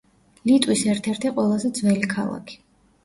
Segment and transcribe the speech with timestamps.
[0.51, 2.59] ლიტვის ერთ-ერთი ყველაზე ძველი ქალაქი.